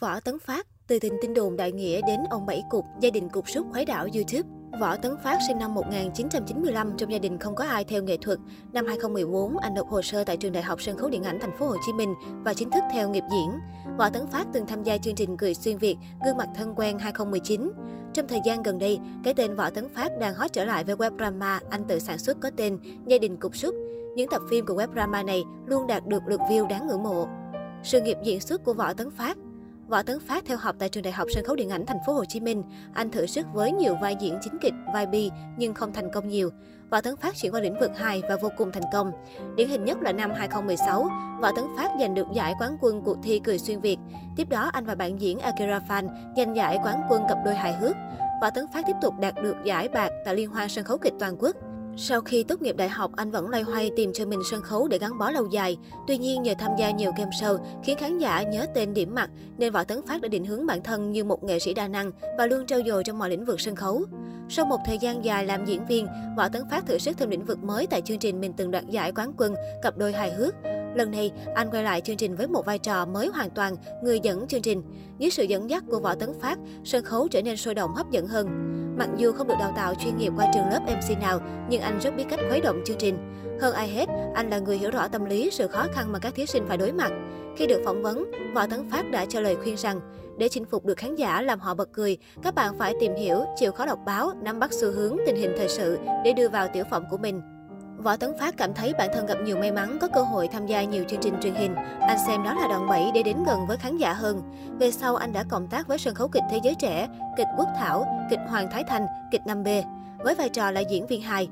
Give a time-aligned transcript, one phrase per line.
[0.00, 3.28] Võ Tấn Phát, từ tình tin đồn đại nghĩa đến ông Bảy Cục, gia đình
[3.28, 4.48] cục súc khuấy đảo YouTube.
[4.80, 8.38] Võ Tấn Phát sinh năm 1995, trong gia đình không có ai theo nghệ thuật.
[8.72, 11.56] Năm 2014, anh nộp hồ sơ tại trường Đại học Sân khấu Điện ảnh Thành
[11.58, 12.14] phố Hồ Chí Minh
[12.44, 13.50] và chính thức theo nghiệp diễn.
[13.98, 16.98] Võ Tấn Phát từng tham gia chương trình Cười xuyên Việt, Gương mặt thân quen
[16.98, 17.72] 2019.
[18.14, 20.96] Trong thời gian gần đây, cái tên Võ Tấn Phát đang hot trở lại với
[20.96, 23.74] web drama anh tự sản xuất có tên Gia đình cục súc.
[24.16, 27.26] Những tập phim của web drama này luôn đạt được lượt view đáng ngưỡng mộ.
[27.82, 29.36] Sự nghiệp diễn xuất của Võ Tấn Phát
[29.88, 32.12] Võ Tấn Phát theo học tại trường Đại học Sân khấu Điện ảnh Thành phố
[32.12, 32.62] Hồ Chí Minh.
[32.94, 36.28] Anh thử sức với nhiều vai diễn chính kịch, vai bi nhưng không thành công
[36.28, 36.50] nhiều.
[36.90, 39.12] Võ Tấn Phát chuyển qua lĩnh vực hài và vô cùng thành công.
[39.56, 41.08] Điển hình nhất là năm 2016,
[41.40, 43.98] Võ Tấn Phát giành được giải quán quân cuộc thi cười xuyên Việt.
[44.36, 47.72] Tiếp đó anh và bạn diễn Akira Fan giành giải quán quân cặp đôi hài
[47.72, 47.96] hước.
[48.42, 51.14] Võ Tấn Phát tiếp tục đạt được giải bạc tại Liên hoan sân khấu kịch
[51.18, 51.56] toàn quốc.
[51.98, 54.88] Sau khi tốt nghiệp đại học, anh vẫn loay hoay tìm cho mình sân khấu
[54.88, 55.78] để gắn bó lâu dài.
[56.06, 59.30] Tuy nhiên, nhờ tham gia nhiều game show khiến khán giả nhớ tên điểm mặt,
[59.58, 62.10] nên Võ Tấn Phát đã định hướng bản thân như một nghệ sĩ đa năng
[62.38, 64.02] và luôn trau dồi trong mọi lĩnh vực sân khấu.
[64.48, 67.44] Sau một thời gian dài làm diễn viên, Võ Tấn Phát thử sức thêm lĩnh
[67.44, 70.54] vực mới tại chương trình mình từng đoạt giải quán quân cặp đôi hài hước.
[70.96, 74.20] Lần này, anh quay lại chương trình với một vai trò mới hoàn toàn, người
[74.20, 74.82] dẫn chương trình.
[75.18, 78.10] Dưới sự dẫn dắt của Võ Tấn Phát, sân khấu trở nên sôi động hấp
[78.10, 78.48] dẫn hơn.
[78.98, 81.98] Mặc dù không được đào tạo chuyên nghiệp qua trường lớp MC nào, nhưng anh
[81.98, 83.16] rất biết cách khuấy động chương trình.
[83.60, 86.34] Hơn ai hết, anh là người hiểu rõ tâm lý, sự khó khăn mà các
[86.34, 87.12] thí sinh phải đối mặt.
[87.56, 90.00] Khi được phỏng vấn, Võ Tấn Phát đã cho lời khuyên rằng,
[90.38, 93.44] để chinh phục được khán giả làm họ bật cười, các bạn phải tìm hiểu,
[93.56, 96.68] chịu khó đọc báo, nắm bắt xu hướng, tình hình thời sự để đưa vào
[96.72, 97.40] tiểu phẩm của mình.
[97.98, 100.66] Võ Tấn Phát cảm thấy bản thân gặp nhiều may mắn có cơ hội tham
[100.66, 101.74] gia nhiều chương trình truyền hình.
[102.00, 104.42] Anh xem đó là đòn bẩy để đến gần với khán giả hơn.
[104.78, 107.68] Về sau anh đã cộng tác với sân khấu kịch Thế giới trẻ, kịch Quốc
[107.78, 109.82] Thảo, kịch Hoàng Thái Thành, kịch 5B
[110.18, 111.48] với vai trò là diễn viên hài.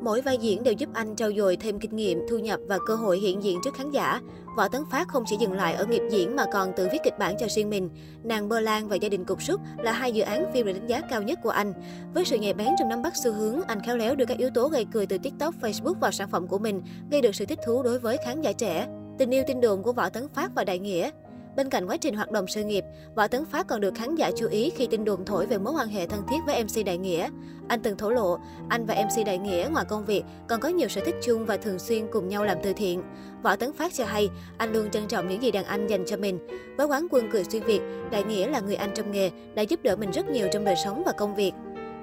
[0.00, 2.94] Mỗi vai diễn đều giúp anh trau dồi thêm kinh nghiệm, thu nhập và cơ
[2.94, 4.20] hội hiện diện trước khán giả.
[4.56, 7.18] Võ Tấn Phát không chỉ dừng lại ở nghiệp diễn mà còn tự viết kịch
[7.18, 7.90] bản cho riêng mình.
[8.24, 10.86] Nàng Bơ Lan và Gia đình Cục Súc là hai dự án phim được đánh
[10.86, 11.72] giá cao nhất của anh.
[12.14, 14.50] Với sự nhạy bén trong nắm bắt xu hướng, anh khéo léo đưa các yếu
[14.50, 17.58] tố gây cười từ TikTok, Facebook vào sản phẩm của mình, gây được sự thích
[17.66, 18.86] thú đối với khán giả trẻ.
[19.18, 21.10] Tình yêu tin đồn của Võ Tấn Phát và Đại Nghĩa
[21.58, 24.30] Bên cạnh quá trình hoạt động sự nghiệp, Võ Tấn Phát còn được khán giả
[24.36, 26.98] chú ý khi tin đồn thổi về mối quan hệ thân thiết với MC Đại
[26.98, 27.28] Nghĩa.
[27.68, 30.88] Anh từng thổ lộ, anh và MC Đại Nghĩa ngoài công việc còn có nhiều
[30.88, 33.02] sở thích chung và thường xuyên cùng nhau làm từ thiện.
[33.42, 36.16] Võ Tấn Phát cho hay, anh luôn trân trọng những gì đàn anh dành cho
[36.16, 36.38] mình.
[36.76, 37.80] Với quán quân cười xuyên Việt,
[38.10, 40.76] Đại Nghĩa là người anh trong nghề, đã giúp đỡ mình rất nhiều trong đời
[40.84, 41.52] sống và công việc.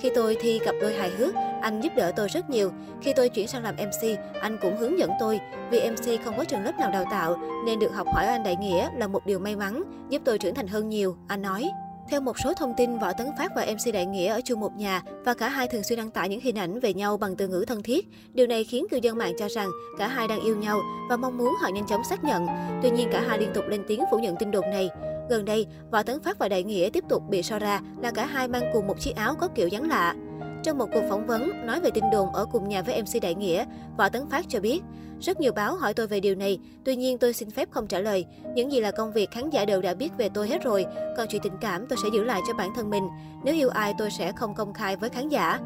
[0.00, 2.72] Khi tôi thi cặp đôi hài hước, anh giúp đỡ tôi rất nhiều.
[3.02, 5.40] Khi tôi chuyển sang làm MC, anh cũng hướng dẫn tôi.
[5.70, 8.56] Vì MC không có trường lớp nào đào tạo, nên được học hỏi anh Đại
[8.56, 11.70] Nghĩa là một điều may mắn, giúp tôi trưởng thành hơn nhiều, anh nói.
[12.10, 14.76] Theo một số thông tin, Võ Tấn Phát và MC Đại Nghĩa ở chung một
[14.76, 17.48] nhà và cả hai thường xuyên đăng tải những hình ảnh về nhau bằng từ
[17.48, 18.08] ngữ thân thiết.
[18.32, 21.38] Điều này khiến cư dân mạng cho rằng cả hai đang yêu nhau và mong
[21.38, 22.46] muốn họ nhanh chóng xác nhận.
[22.82, 24.88] Tuy nhiên cả hai liên tục lên tiếng phủ nhận tin đồn này.
[25.30, 28.26] Gần đây, Võ Tấn Phát và Đại Nghĩa tiếp tục bị so ra là cả
[28.26, 30.14] hai mang cùng một chiếc áo có kiểu dáng lạ.
[30.62, 33.34] Trong một cuộc phỏng vấn nói về tin đồn ở cùng nhà với MC Đại
[33.34, 33.64] Nghĩa,
[33.96, 34.80] Võ Tấn Phát cho biết,
[35.20, 37.98] rất nhiều báo hỏi tôi về điều này, tuy nhiên tôi xin phép không trả
[37.98, 38.26] lời.
[38.54, 40.86] Những gì là công việc khán giả đều đã biết về tôi hết rồi,
[41.16, 43.08] còn chuyện tình cảm tôi sẽ giữ lại cho bản thân mình.
[43.44, 45.60] Nếu yêu ai tôi sẽ không công khai với khán giả.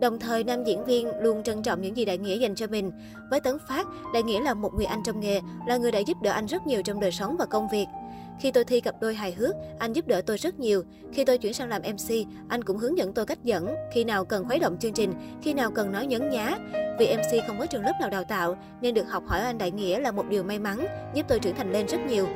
[0.00, 2.90] Đồng thời, nam diễn viên luôn trân trọng những gì Đại Nghĩa dành cho mình.
[3.30, 6.22] Với Tấn Phát, Đại Nghĩa là một người anh trong nghề, là người đã giúp
[6.22, 7.86] đỡ anh rất nhiều trong đời sống và công việc.
[8.40, 10.82] Khi tôi thi cặp đôi hài hước, anh giúp đỡ tôi rất nhiều.
[11.12, 12.14] Khi tôi chuyển sang làm MC,
[12.48, 15.12] anh cũng hướng dẫn tôi cách dẫn, khi nào cần khuấy động chương trình,
[15.42, 16.56] khi nào cần nói nhấn nhá.
[16.98, 19.70] Vì MC không có trường lớp nào đào tạo, nên được học hỏi anh Đại
[19.70, 22.26] Nghĩa là một điều may mắn, giúp tôi trưởng thành lên rất nhiều.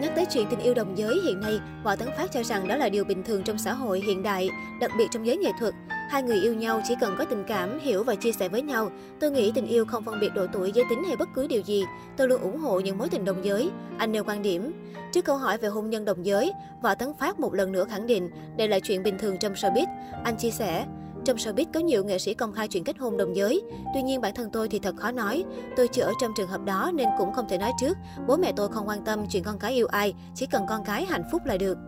[0.00, 2.76] Nhắc tới chuyện tình yêu đồng giới hiện nay, Võ Tấn Phát cho rằng đó
[2.76, 5.74] là điều bình thường trong xã hội hiện đại, đặc biệt trong giới nghệ thuật.
[6.10, 8.90] Hai người yêu nhau chỉ cần có tình cảm, hiểu và chia sẻ với nhau.
[9.20, 11.62] Tôi nghĩ tình yêu không phân biệt độ tuổi, giới tính hay bất cứ điều
[11.62, 11.84] gì.
[12.16, 13.70] Tôi luôn ủng hộ những mối tình đồng giới.
[13.98, 14.72] Anh nêu quan điểm.
[15.12, 18.06] Trước câu hỏi về hôn nhân đồng giới, Võ Tấn Phát một lần nữa khẳng
[18.06, 19.86] định đây là chuyện bình thường trong showbiz.
[20.24, 20.84] Anh chia sẻ,
[21.26, 23.62] trong showbiz có nhiều nghệ sĩ công khai chuyện kết hôn đồng giới.
[23.94, 25.44] Tuy nhiên bản thân tôi thì thật khó nói.
[25.76, 27.96] Tôi chưa ở trong trường hợp đó nên cũng không thể nói trước.
[28.26, 31.04] Bố mẹ tôi không quan tâm chuyện con cái yêu ai, chỉ cần con cái
[31.04, 31.78] hạnh phúc là được.